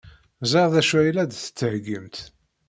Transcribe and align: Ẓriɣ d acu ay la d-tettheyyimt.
Ẓriɣ 0.51 0.69
d 0.75 0.75
acu 0.81 0.95
ay 0.99 1.09
la 1.13 1.23
d-tettheyyimt. 1.25 2.17